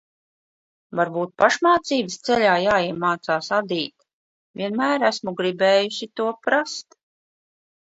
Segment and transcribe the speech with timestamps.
[0.99, 3.97] Varbūt pašmācības ceļā jāiemācās adīt?
[4.65, 7.03] Vienmēr esmu gribējusi to prast.